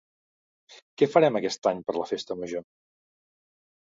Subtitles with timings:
[1.01, 2.65] Què farem aquest any per la Festa Major?